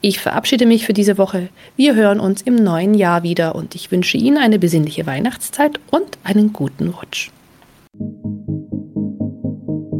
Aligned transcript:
Ich 0.00 0.20
verabschiede 0.20 0.66
mich 0.66 0.86
für 0.86 0.92
diese 0.92 1.18
Woche. 1.18 1.48
Wir 1.76 1.94
hören 1.94 2.20
uns 2.20 2.42
im 2.42 2.56
neuen 2.56 2.94
Jahr 2.94 3.22
wieder 3.22 3.54
und 3.54 3.74
ich 3.74 3.90
wünsche 3.90 4.16
Ihnen 4.16 4.38
eine 4.38 4.58
besinnliche 4.58 5.06
Weihnachtszeit 5.06 5.80
und 5.90 6.18
einen 6.24 6.52
guten 6.52 6.88
Rutsch. 6.88 7.30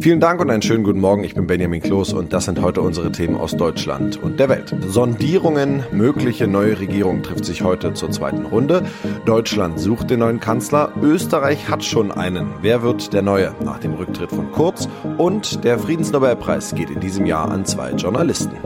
Vielen 0.03 0.19
Dank 0.19 0.41
und 0.41 0.51
einen 0.51 0.63
schönen 0.63 0.83
guten 0.83 0.99
Morgen. 0.99 1.23
Ich 1.23 1.37
bin 1.37 1.47
Benjamin 1.47 1.81
Kloß 1.81 2.13
und 2.15 2.33
das 2.33 2.47
sind 2.47 2.61
heute 2.61 2.81
unsere 2.81 3.13
Themen 3.13 3.37
aus 3.37 3.57
Deutschland 3.57 4.21
und 4.21 4.41
der 4.41 4.49
Welt. 4.49 4.75
Sondierungen, 4.89 5.85
mögliche 5.93 6.49
neue 6.49 6.81
Regierung 6.81 7.23
trifft 7.23 7.45
sich 7.45 7.63
heute 7.63 7.95
zur 7.95 8.11
zweiten 8.11 8.47
Runde. 8.47 8.83
Deutschland 9.27 9.79
sucht 9.79 10.11
den 10.11 10.19
neuen 10.19 10.41
Kanzler. 10.41 10.93
Österreich 11.01 11.69
hat 11.69 11.85
schon 11.85 12.11
einen. 12.11 12.51
Wer 12.63 12.83
wird 12.83 13.13
der 13.13 13.23
neue 13.23 13.55
nach 13.65 13.79
dem 13.79 13.95
Rücktritt 13.95 14.31
von 14.31 14.51
Kurz? 14.51 14.89
Und 15.19 15.63
der 15.63 15.79
Friedensnobelpreis 15.79 16.75
geht 16.75 16.91
in 16.91 16.99
diesem 16.99 17.25
Jahr 17.25 17.53
an 17.53 17.65
zwei 17.65 17.93
Journalisten. 17.93 18.57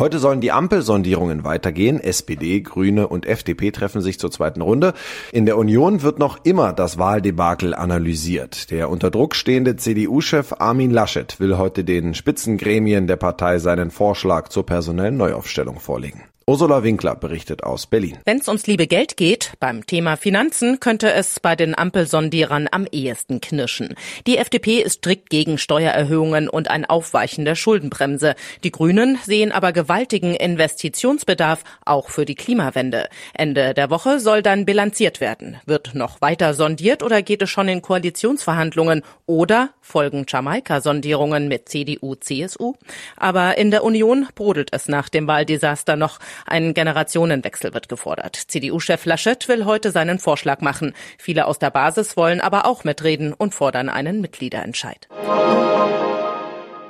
Heute 0.00 0.18
sollen 0.18 0.40
die 0.40 0.50
Ampelsondierungen 0.50 1.44
weitergehen. 1.44 2.00
SPD, 2.00 2.62
Grüne 2.62 3.06
und 3.06 3.26
FDP 3.26 3.70
treffen 3.70 4.00
sich 4.00 4.18
zur 4.18 4.30
zweiten 4.30 4.62
Runde. 4.62 4.94
In 5.30 5.44
der 5.44 5.58
Union 5.58 6.00
wird 6.00 6.18
noch 6.18 6.42
immer 6.42 6.72
das 6.72 6.96
Wahldebakel 6.96 7.74
analysiert. 7.74 8.70
Der 8.70 8.88
unter 8.88 9.10
Druck 9.10 9.34
stehende 9.34 9.76
CDU-Chef 9.76 10.54
Armin 10.58 10.90
Laschet 10.90 11.38
will 11.38 11.58
heute 11.58 11.84
den 11.84 12.14
Spitzengremien 12.14 13.08
der 13.08 13.16
Partei 13.16 13.58
seinen 13.58 13.90
Vorschlag 13.90 14.48
zur 14.48 14.64
personellen 14.64 15.18
Neuaufstellung 15.18 15.80
vorlegen. 15.80 16.22
Ursula 16.50 16.82
Winkler 16.82 17.14
berichtet 17.14 17.62
aus 17.62 17.86
Berlin. 17.86 18.18
Wenn 18.24 18.38
es 18.38 18.48
ums 18.48 18.66
liebe 18.66 18.88
Geld 18.88 19.16
geht, 19.16 19.52
beim 19.60 19.86
Thema 19.86 20.16
Finanzen 20.16 20.80
könnte 20.80 21.12
es 21.12 21.38
bei 21.38 21.54
den 21.54 21.78
Ampelsondierern 21.78 22.66
am 22.72 22.88
ehesten 22.90 23.40
knirschen. 23.40 23.94
Die 24.26 24.36
FDP 24.36 24.80
ist 24.80 24.94
strikt 24.94 25.30
gegen 25.30 25.58
Steuererhöhungen 25.58 26.48
und 26.48 26.68
ein 26.68 26.84
Aufweichen 26.84 27.44
der 27.44 27.54
Schuldenbremse. 27.54 28.34
Die 28.64 28.72
Grünen 28.72 29.16
sehen 29.24 29.52
aber 29.52 29.70
gewaltigen 29.70 30.34
Investitionsbedarf 30.34 31.62
auch 31.84 32.10
für 32.10 32.24
die 32.24 32.34
Klimawende. 32.34 33.08
Ende 33.32 33.72
der 33.72 33.88
Woche 33.90 34.18
soll 34.18 34.42
dann 34.42 34.66
bilanziert 34.66 35.20
werden. 35.20 35.60
Wird 35.66 35.94
noch 35.94 36.20
weiter 36.20 36.54
sondiert 36.54 37.04
oder 37.04 37.22
geht 37.22 37.42
es 37.42 37.50
schon 37.50 37.68
in 37.68 37.80
Koalitionsverhandlungen 37.80 39.04
oder 39.24 39.70
folgen 39.80 40.26
Jamaika-Sondierungen 40.26 41.46
mit 41.46 41.68
CDU, 41.68 42.16
CSU? 42.16 42.74
Aber 43.16 43.56
in 43.56 43.70
der 43.70 43.84
Union 43.84 44.26
brodelt 44.34 44.70
es 44.72 44.88
nach 44.88 45.08
dem 45.08 45.28
Wahldesaster 45.28 45.94
noch. 45.94 46.18
Ein 46.46 46.74
Generationenwechsel 46.74 47.74
wird 47.74 47.88
gefordert. 47.88 48.36
CDU-Chef 48.36 49.04
Laschet 49.04 49.48
will 49.48 49.64
heute 49.64 49.90
seinen 49.90 50.18
Vorschlag 50.18 50.60
machen. 50.60 50.94
Viele 51.18 51.46
aus 51.46 51.58
der 51.58 51.70
Basis 51.70 52.16
wollen 52.16 52.40
aber 52.40 52.66
auch 52.66 52.84
mitreden 52.84 53.32
und 53.32 53.54
fordern 53.54 53.88
einen 53.88 54.20
Mitgliederentscheid. 54.20 55.08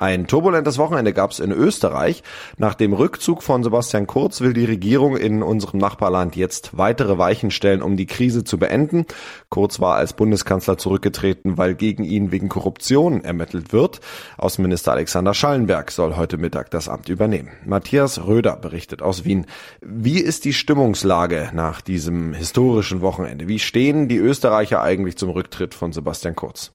Ein 0.01 0.25
turbulentes 0.25 0.79
Wochenende 0.79 1.13
gab 1.13 1.29
es 1.29 1.39
in 1.39 1.51
Österreich. 1.51 2.23
Nach 2.57 2.73
dem 2.73 2.91
Rückzug 2.91 3.43
von 3.43 3.61
Sebastian 3.61 4.07
Kurz 4.07 4.41
will 4.41 4.51
die 4.51 4.65
Regierung 4.65 5.15
in 5.15 5.43
unserem 5.43 5.79
Nachbarland 5.79 6.35
jetzt 6.35 6.75
weitere 6.75 7.19
Weichen 7.19 7.51
stellen, 7.51 7.83
um 7.83 7.97
die 7.97 8.07
Krise 8.07 8.43
zu 8.43 8.57
beenden. 8.57 9.05
Kurz 9.49 9.79
war 9.79 9.97
als 9.97 10.13
Bundeskanzler 10.13 10.79
zurückgetreten, 10.79 11.59
weil 11.59 11.75
gegen 11.75 12.03
ihn 12.03 12.31
wegen 12.31 12.49
Korruption 12.49 13.23
ermittelt 13.23 13.73
wird. 13.73 13.99
Außenminister 14.39 14.91
Alexander 14.91 15.35
Schallenberg 15.35 15.91
soll 15.91 16.15
heute 16.15 16.39
Mittag 16.39 16.71
das 16.71 16.89
Amt 16.89 17.07
übernehmen. 17.07 17.51
Matthias 17.63 18.25
Röder 18.25 18.55
berichtet 18.55 19.03
aus 19.03 19.23
Wien. 19.23 19.45
Wie 19.81 20.19
ist 20.19 20.45
die 20.45 20.53
Stimmungslage 20.53 21.51
nach 21.53 21.79
diesem 21.79 22.33
historischen 22.33 23.01
Wochenende? 23.01 23.47
Wie 23.47 23.59
stehen 23.59 24.07
die 24.07 24.17
Österreicher 24.17 24.81
eigentlich 24.81 25.15
zum 25.15 25.29
Rücktritt 25.29 25.75
von 25.75 25.93
Sebastian 25.93 26.35
Kurz? 26.35 26.71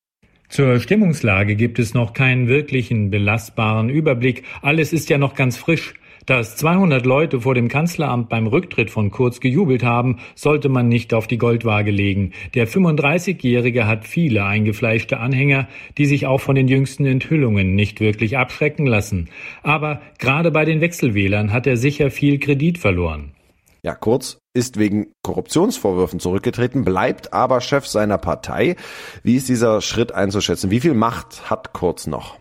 Zur 0.49 0.79
Stimmungslage 0.81 1.57
gibt 1.57 1.79
es 1.79 1.95
noch 1.95 2.13
keinen 2.13 2.49
wirklichen 2.49 3.11
belastbaren 3.11 3.89
Überblick. 3.89 4.45
Alles 4.63 4.93
ist 4.93 5.11
ja 5.11 5.19
noch 5.19 5.35
ganz 5.35 5.57
frisch. 5.57 5.95
Dass 6.27 6.57
200 6.57 7.07
Leute 7.07 7.43
vor 7.43 7.55
dem 7.55 7.69
Kanzleramt 7.69 8.29
beim 8.29 8.49
Rücktritt 8.49 8.91
von 8.91 9.13
Kurz 9.13 9.39
gejubelt 9.39 9.85
haben, 9.85 10.19
sollte 10.35 10.69
man 10.69 10.89
nicht 10.89 11.15
auf 11.15 11.29
die 11.29 11.39
Goldwaage 11.39 11.93
legen. 11.93 12.33
Der 12.55 12.67
35-Jährige 12.67 13.87
hat 13.87 14.05
viele 14.05 14.45
eingefleischte 14.45 15.21
Anhänger, 15.21 15.69
die 15.99 16.07
sich 16.07 16.27
auch 16.27 16.41
von 16.41 16.57
den 16.57 16.67
jüngsten 16.67 17.07
Enthüllungen 17.07 17.77
nicht 17.77 18.01
wirklich 18.01 18.39
abschrecken 18.39 18.87
lassen. 18.87 19.29
Aber 19.63 20.01
gerade 20.19 20.51
bei 20.51 20.65
den 20.65 20.81
Wechselwählern 20.81 21.53
hat 21.53 21.69
er 21.69 21.77
sicher 21.77 22.11
viel 22.11 22.41
Kredit 22.41 22.79
verloren. 22.79 23.31
Ja, 23.85 23.95
Kurz 23.95 24.39
ist 24.57 24.79
wegen 24.79 25.13
Korruptionsvorwürfen 25.23 26.19
zurückgetreten, 26.19 26.85
bleibt 26.85 27.33
aber 27.33 27.61
Chef 27.61 27.87
seiner 27.87 28.19
Partei. 28.19 28.75
Wie 29.23 29.37
ist 29.37 29.49
dieser 29.49 29.83
Schritt 29.83 30.13
einzuschätzen? 30.13 30.71
Wie 30.71 30.81
viel 30.81 30.95
Macht 30.95 31.51
hat 31.51 31.75
Kurz 31.75 32.07
noch? 32.07 32.39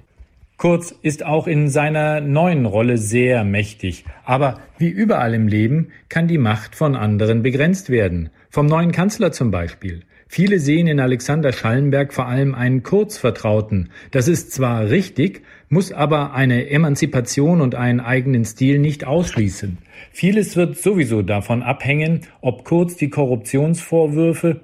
Kurz 0.58 0.96
ist 1.02 1.26
auch 1.26 1.48
in 1.48 1.70
seiner 1.70 2.22
neuen 2.22 2.66
Rolle 2.66 2.98
sehr 2.98 3.44
mächtig. 3.44 4.06
Aber 4.24 4.62
wie 4.78 4.88
überall 4.88 5.34
im 5.34 5.50
Leben 5.50 5.92
kann 6.08 6.30
die 6.30 6.38
Macht 6.38 6.76
von 6.76 6.96
anderen 6.96 7.44
begrenzt 7.44 7.90
werden. 7.90 8.30
Vom 8.50 8.66
neuen 8.66 8.94
Kanzler 8.94 9.34
zum 9.34 9.52
Beispiel. 9.52 10.04
Viele 10.28 10.60
sehen 10.60 10.88
in 10.88 11.00
Alexander 11.00 11.54
Schallenberg 11.54 12.14
vor 12.14 12.28
allem 12.28 12.56
einen 12.56 12.84
Kurzvertrauten. 12.84 13.90
Das 14.12 14.28
ist 14.28 14.52
zwar 14.52 14.90
richtig, 14.90 15.44
muss 15.70 15.92
aber 15.92 16.34
eine 16.34 16.70
Emanzipation 16.70 17.62
und 17.62 17.76
einen 17.76 18.00
eigenen 18.00 18.44
Stil 18.44 18.80
nicht 18.80 19.06
ausschließen. 19.06 19.78
Vieles 20.12 20.56
wird 20.56 20.78
sowieso 20.78 21.22
davon 21.22 21.62
abhängen, 21.62 22.22
ob 22.42 22.66
Kurz 22.66 22.98
die 22.98 23.10
Korruptionsvorwürfe 23.10 24.62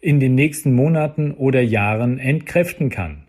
in 0.00 0.18
den 0.18 0.34
nächsten 0.34 0.72
Monaten 0.74 1.32
oder 1.32 1.60
Jahren 1.60 2.18
entkräften 2.18 2.90
kann. 2.90 3.24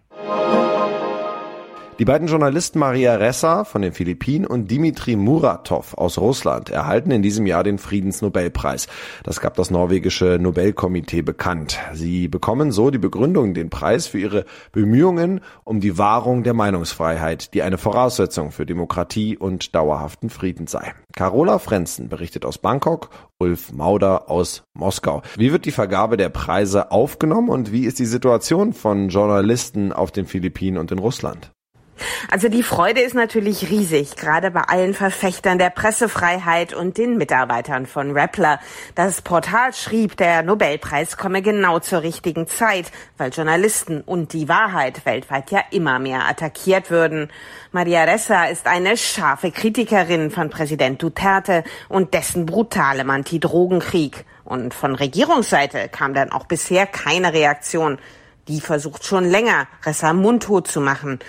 Die 2.03 2.05
beiden 2.05 2.27
Journalisten 2.27 2.79
Maria 2.79 3.15
Ressa 3.15 3.63
von 3.63 3.81
den 3.81 3.93
Philippinen 3.93 4.45
und 4.45 4.69
Dimitri 4.69 5.15
Muratov 5.15 5.93
aus 5.93 6.17
Russland 6.17 6.69
erhalten 6.69 7.11
in 7.11 7.21
diesem 7.21 7.45
Jahr 7.45 7.63
den 7.63 7.77
Friedensnobelpreis. 7.77 8.87
Das 9.23 9.39
gab 9.39 9.55
das 9.55 9.71
norwegische 9.71 10.37
Nobelkomitee 10.37 11.21
bekannt. 11.21 11.79
Sie 11.93 12.27
bekommen 12.27 12.73
so 12.73 12.91
die 12.91 12.97
Begründung 12.97 13.53
den 13.53 13.69
Preis 13.69 14.07
für 14.07 14.19
ihre 14.19 14.43
Bemühungen 14.73 15.39
um 15.63 15.79
die 15.79 15.97
Wahrung 15.97 16.43
der 16.43 16.53
Meinungsfreiheit, 16.53 17.53
die 17.53 17.61
eine 17.61 17.77
Voraussetzung 17.77 18.51
für 18.51 18.65
Demokratie 18.65 19.37
und 19.37 19.73
dauerhaften 19.73 20.29
Frieden 20.29 20.67
sei. 20.67 20.93
Carola 21.15 21.57
Frenzen 21.57 22.09
berichtet 22.09 22.43
aus 22.43 22.57
Bangkok, 22.57 23.11
Ulf 23.39 23.71
Mauder 23.71 24.29
aus 24.29 24.65
Moskau. 24.73 25.21
Wie 25.37 25.53
wird 25.53 25.63
die 25.63 25.71
Vergabe 25.71 26.17
der 26.17 26.27
Preise 26.27 26.91
aufgenommen 26.91 27.47
und 27.47 27.71
wie 27.71 27.85
ist 27.85 27.97
die 27.97 28.05
Situation 28.05 28.73
von 28.73 29.07
Journalisten 29.07 29.93
auf 29.93 30.11
den 30.11 30.25
Philippinen 30.25 30.77
und 30.77 30.91
in 30.91 30.99
Russland? 30.99 31.53
Also 32.29 32.49
die 32.49 32.63
Freude 32.63 33.01
ist 33.01 33.13
natürlich 33.13 33.69
riesig, 33.69 34.15
gerade 34.15 34.51
bei 34.51 34.61
allen 34.61 34.93
Verfechtern 34.93 35.57
der 35.57 35.69
Pressefreiheit 35.69 36.73
und 36.73 36.97
den 36.97 37.17
Mitarbeitern 37.17 37.85
von 37.85 38.11
Rappler. 38.11 38.59
Das 38.95 39.21
Portal 39.21 39.73
schrieb, 39.73 40.17
der 40.17 40.43
Nobelpreis 40.43 41.17
komme 41.17 41.41
genau 41.41 41.79
zur 41.79 42.01
richtigen 42.01 42.47
Zeit, 42.47 42.91
weil 43.17 43.31
Journalisten 43.31 44.01
und 44.01 44.33
die 44.33 44.49
Wahrheit 44.49 45.05
weltweit 45.05 45.51
ja 45.51 45.61
immer 45.71 45.99
mehr 45.99 46.27
attackiert 46.27 46.89
würden. 46.89 47.29
Maria 47.71 48.03
Ressa 48.03 48.45
ist 48.45 48.67
eine 48.67 48.97
scharfe 48.97 49.51
Kritikerin 49.51 50.31
von 50.31 50.49
Präsident 50.49 51.01
Duterte 51.01 51.63
und 51.89 52.13
dessen 52.13 52.45
brutalem 52.45 53.09
Anti-Drogenkrieg. 53.09 54.25
Und 54.43 54.73
von 54.73 54.95
Regierungsseite 54.95 55.89
kam 55.89 56.13
dann 56.13 56.31
auch 56.31 56.45
bisher 56.45 56.85
keine 56.85 57.33
Reaktion. 57.33 57.97
Die 58.47 58.59
versucht 58.59 59.05
schon 59.05 59.23
länger, 59.23 59.67
Ressa 59.85 60.11
mundtot 60.11 60.67
zu 60.67 60.81
machen. 60.81 61.19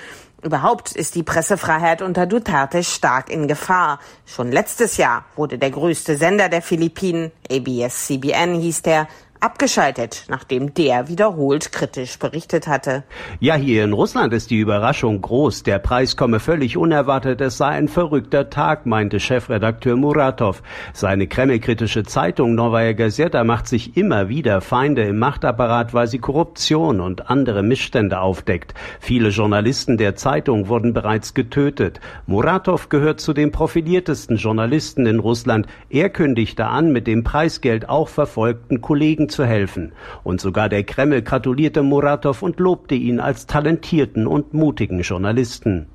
Überhaupt 0.44 0.92
ist 0.92 1.14
die 1.14 1.22
Pressefreiheit 1.22 2.02
unter 2.02 2.26
Duterte 2.26 2.84
stark 2.84 3.30
in 3.30 3.48
Gefahr. 3.48 3.98
Schon 4.26 4.52
letztes 4.52 4.98
Jahr 4.98 5.24
wurde 5.36 5.56
der 5.56 5.70
größte 5.70 6.18
Sender 6.18 6.50
der 6.50 6.60
Philippinen, 6.60 7.32
ABS-CBN 7.50 8.60
hieß 8.60 8.82
der, 8.82 9.08
abgeschaltet, 9.44 10.24
nachdem 10.30 10.72
der 10.72 11.08
wiederholt 11.08 11.70
kritisch 11.70 12.18
berichtet 12.18 12.66
hatte. 12.66 13.04
Ja, 13.40 13.56
hier 13.56 13.84
in 13.84 13.92
Russland 13.92 14.32
ist 14.32 14.50
die 14.50 14.58
Überraschung 14.58 15.20
groß. 15.20 15.64
Der 15.64 15.78
Preis 15.78 16.16
komme 16.16 16.40
völlig 16.40 16.78
unerwartet. 16.78 17.42
Es 17.42 17.58
sei 17.58 17.68
ein 17.68 17.88
verrückter 17.88 18.48
Tag, 18.48 18.86
meinte 18.86 19.20
Chefredakteur 19.20 19.96
Muratov. 19.96 20.62
Seine 20.94 21.26
kremlkritische 21.26 22.04
Zeitung 22.04 22.54
Novaya 22.54 22.94
Gazeta 22.94 23.44
macht 23.44 23.68
sich 23.68 23.98
immer 23.98 24.30
wieder 24.30 24.62
Feinde 24.62 25.02
im 25.02 25.18
Machtapparat, 25.18 25.92
weil 25.92 26.06
sie 26.06 26.20
Korruption 26.20 27.02
und 27.02 27.28
andere 27.28 27.62
Missstände 27.62 28.20
aufdeckt. 28.20 28.72
Viele 28.98 29.28
Journalisten 29.28 29.98
der 29.98 30.16
Zeitung 30.16 30.68
wurden 30.68 30.94
bereits 30.94 31.34
getötet. 31.34 32.00
Muratov 32.26 32.88
gehört 32.88 33.20
zu 33.20 33.34
den 33.34 33.52
profiliertesten 33.52 34.38
Journalisten 34.38 35.04
in 35.04 35.18
Russland. 35.18 35.66
Er 35.90 36.08
kündigte 36.08 36.64
an, 36.64 36.92
mit 36.92 37.06
dem 37.06 37.24
Preisgeld 37.24 37.90
auch 37.90 38.08
verfolgten 38.08 38.80
Kollegen 38.80 39.28
zu 39.34 39.44
helfen. 39.44 39.92
Und 40.22 40.40
sogar 40.40 40.68
der 40.68 40.84
Kreml 40.84 41.22
gratulierte 41.22 41.82
Muratow 41.82 42.40
und 42.42 42.58
lobte 42.58 42.94
ihn 42.94 43.20
als 43.20 43.46
talentierten 43.46 44.26
und 44.26 44.54
mutigen 44.54 45.00
Journalisten. 45.00 45.88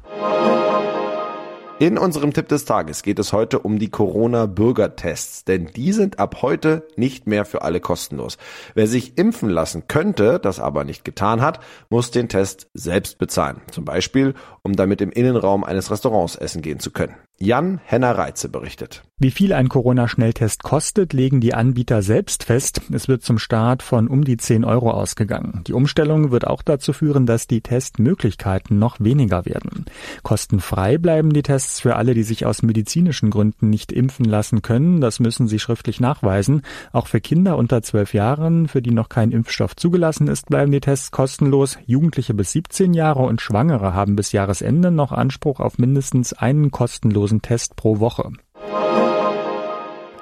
In 1.80 1.98
unserem 1.98 2.34
Tipp 2.34 2.50
des 2.50 2.66
Tages 2.66 3.04
geht 3.04 3.20
es 3.20 3.32
heute 3.32 3.60
um 3.60 3.80
die 3.80 3.90
Corona-Bürgertests, 3.90 5.46
denn 5.46 5.68
die 5.68 5.94
sind 5.94 6.20
ab 6.20 6.42
heute 6.42 6.86
nicht 6.98 7.26
mehr 7.26 7.46
für 7.46 7.62
alle 7.62 7.80
kostenlos. 7.80 8.38
Wer 8.76 8.86
sich 8.86 9.18
impfen 9.18 9.50
lassen 9.50 9.88
könnte, 9.88 10.40
das 10.40 10.60
aber 10.60 10.84
nicht 10.84 11.06
getan 11.06 11.40
hat, 11.40 11.62
muss 11.90 12.12
den 12.12 12.28
Test 12.28 12.68
selbst 12.74 13.18
bezahlen. 13.18 13.62
Zum 13.72 13.86
Beispiel, 13.86 14.34
um 14.62 14.76
damit 14.76 15.00
im 15.00 15.10
Innenraum 15.10 15.64
eines 15.64 15.90
Restaurants 15.90 16.36
essen 16.36 16.62
gehen 16.62 16.82
zu 16.82 16.92
können. 16.92 17.16
Jan 17.42 17.80
Henner 17.86 18.18
Reitze 18.18 18.50
berichtet. 18.50 19.04
Wie 19.22 19.32
viel 19.32 19.52
ein 19.52 19.68
Corona-Schnelltest 19.68 20.64
kostet, 20.64 21.12
legen 21.12 21.42
die 21.42 21.54
Anbieter 21.54 22.02
selbst 22.02 22.46
fest. 22.46 22.82
Es 22.90 23.10
wird 23.10 23.22
zum 23.22 23.38
Start 23.38 23.84
von 23.84 24.08
um 24.08 24.24
die 24.24 24.38
10 24.38 24.64
Euro 24.64 24.92
ausgegangen. 24.92 25.62
Die 25.68 25.74
Umstellung 25.74 26.32
wird 26.32 26.48
auch 26.48 26.62
dazu 26.62 26.94
führen, 26.94 27.26
dass 27.26 27.46
die 27.46 27.60
Testmöglichkeiten 27.60 28.80
noch 28.80 29.02
weniger 29.02 29.46
werden. 29.46 29.84
Kostenfrei 30.24 30.98
bleiben 30.98 31.34
die 31.34 31.42
Tests 31.42 31.82
für 31.82 31.98
alle, 31.98 32.14
die 32.14 32.24
sich 32.24 32.46
aus 32.46 32.62
medizinischen 32.62 33.30
Gründen 33.30 33.70
nicht 33.70 33.92
impfen 33.92 34.24
lassen 34.24 34.62
können. 34.62 35.02
Das 35.02 35.20
müssen 35.20 35.50
sie 35.50 35.60
schriftlich 35.60 36.00
nachweisen. 36.00 36.62
Auch 36.94 37.08
für 37.08 37.20
Kinder 37.20 37.58
unter 37.58 37.82
12 37.82 38.14
Jahren, 38.14 38.70
für 38.70 38.82
die 38.82 38.92
noch 38.92 39.10
kein 39.10 39.34
Impfstoff 39.34 39.76
zugelassen 39.76 40.30
ist, 40.30 40.46
bleiben 40.46 40.72
die 40.72 40.80
Tests 40.80 41.12
kostenlos. 41.12 41.78
Jugendliche 41.86 42.34
bis 42.34 42.54
17 42.54 42.94
Jahre 42.94 43.24
und 43.24 43.42
Schwangere 43.42 43.94
haben 43.94 44.16
bis 44.16 44.32
Jahresende 44.32 44.92
noch 44.92 45.12
Anspruch 45.12 45.60
auf 45.60 45.78
mindestens 45.78 46.32
einen 46.32 46.72
kostenlosen 46.72 47.29
kostenlosen 47.30 47.42
Test 47.42 47.76
pro 47.76 48.00
Woche. 48.00 48.32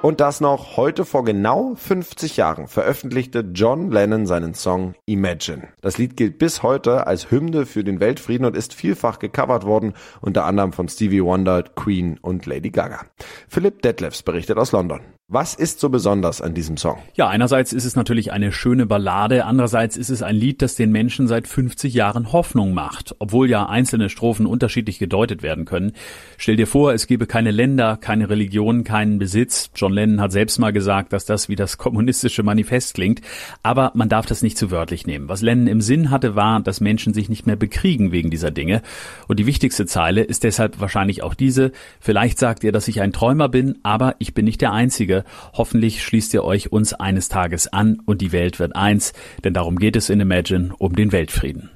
Und 0.00 0.20
das 0.20 0.40
noch 0.40 0.76
heute 0.76 1.04
vor 1.04 1.24
genau 1.24 1.74
50 1.74 2.36
Jahren 2.36 2.68
veröffentlichte 2.68 3.40
John 3.52 3.90
Lennon 3.90 4.26
seinen 4.26 4.54
Song 4.54 4.94
Imagine. 5.06 5.68
Das 5.80 5.98
Lied 5.98 6.16
gilt 6.16 6.38
bis 6.38 6.62
heute 6.62 7.08
als 7.08 7.32
Hymne 7.32 7.66
für 7.66 7.82
den 7.82 7.98
Weltfrieden 7.98 8.46
und 8.46 8.56
ist 8.56 8.74
vielfach 8.74 9.18
gecovert 9.18 9.64
worden, 9.66 9.94
unter 10.20 10.44
anderem 10.44 10.72
von 10.72 10.88
Stevie 10.88 11.24
Wonder, 11.24 11.64
Queen 11.64 12.16
und 12.22 12.46
Lady 12.46 12.70
Gaga. 12.70 13.06
Philipp 13.48 13.82
Detlefs 13.82 14.22
berichtet 14.22 14.56
aus 14.56 14.70
London. 14.70 15.00
Was 15.30 15.52
ist 15.52 15.78
so 15.78 15.90
besonders 15.90 16.40
an 16.40 16.54
diesem 16.54 16.78
Song? 16.78 17.00
Ja, 17.12 17.28
einerseits 17.28 17.74
ist 17.74 17.84
es 17.84 17.96
natürlich 17.96 18.32
eine 18.32 18.50
schöne 18.50 18.86
Ballade, 18.86 19.44
andererseits 19.44 19.98
ist 19.98 20.08
es 20.08 20.22
ein 20.22 20.34
Lied, 20.34 20.62
das 20.62 20.74
den 20.74 20.90
Menschen 20.90 21.28
seit 21.28 21.46
50 21.46 21.92
Jahren 21.92 22.32
Hoffnung 22.32 22.72
macht, 22.72 23.14
obwohl 23.18 23.50
ja 23.50 23.66
einzelne 23.66 24.08
Strophen 24.08 24.46
unterschiedlich 24.46 24.98
gedeutet 24.98 25.42
werden 25.42 25.66
können. 25.66 25.92
Stell 26.38 26.56
dir 26.56 26.66
vor, 26.66 26.94
es 26.94 27.06
gebe 27.06 27.26
keine 27.26 27.50
Länder, 27.50 27.98
keine 27.98 28.30
Religion, 28.30 28.84
keinen 28.84 29.18
Besitz. 29.18 29.68
John 29.74 29.92
Lennon 29.92 30.22
hat 30.22 30.32
selbst 30.32 30.58
mal 30.58 30.72
gesagt, 30.72 31.12
dass 31.12 31.26
das 31.26 31.50
wie 31.50 31.56
das 31.56 31.76
kommunistische 31.76 32.42
Manifest 32.42 32.94
klingt, 32.94 33.20
aber 33.62 33.92
man 33.94 34.08
darf 34.08 34.24
das 34.24 34.40
nicht 34.40 34.56
zu 34.56 34.70
wörtlich 34.70 35.06
nehmen. 35.06 35.28
Was 35.28 35.42
Lennon 35.42 35.66
im 35.66 35.82
Sinn 35.82 36.10
hatte, 36.10 36.36
war, 36.36 36.60
dass 36.60 36.80
Menschen 36.80 37.12
sich 37.12 37.28
nicht 37.28 37.46
mehr 37.46 37.56
bekriegen 37.56 38.12
wegen 38.12 38.30
dieser 38.30 38.50
Dinge. 38.50 38.80
Und 39.26 39.38
die 39.38 39.46
wichtigste 39.46 39.84
Zeile 39.84 40.22
ist 40.22 40.42
deshalb 40.42 40.80
wahrscheinlich 40.80 41.22
auch 41.22 41.34
diese. 41.34 41.72
Vielleicht 42.00 42.38
sagt 42.38 42.64
ihr, 42.64 42.72
dass 42.72 42.88
ich 42.88 43.02
ein 43.02 43.12
Träumer 43.12 43.50
bin, 43.50 43.76
aber 43.82 44.16
ich 44.20 44.32
bin 44.32 44.46
nicht 44.46 44.62
der 44.62 44.72
Einzige. 44.72 45.17
Hoffentlich 45.54 46.02
schließt 46.02 46.34
ihr 46.34 46.44
euch 46.44 46.72
uns 46.72 46.94
eines 46.94 47.28
Tages 47.28 47.72
an 47.72 48.00
und 48.04 48.20
die 48.20 48.32
Welt 48.32 48.58
wird 48.58 48.76
eins, 48.76 49.12
denn 49.44 49.54
darum 49.54 49.76
geht 49.76 49.96
es 49.96 50.10
in 50.10 50.20
Imagine, 50.20 50.70
um 50.78 50.94
den 50.94 51.12
Weltfrieden. 51.12 51.70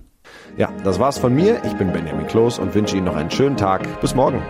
Ja, 0.57 0.71
das 0.85 0.99
war's 0.99 1.19
von 1.19 1.35
mir. 1.35 1.63
Ich 1.65 1.73
bin 1.75 1.93
Benjamin 1.93 2.27
Kloß 2.27 2.59
und 2.59 2.75
wünsche 2.75 2.97
Ihnen 2.97 3.07
noch 3.07 3.17
einen 3.17 3.31
schönen 3.31 3.57
Tag. 3.57 4.01
Bis 4.01 4.15
morgen. 4.15 4.43